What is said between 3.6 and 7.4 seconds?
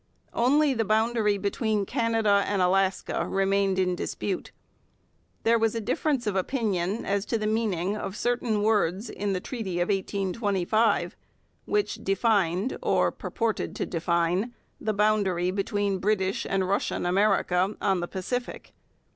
in dispute. There was a difference of opinion as to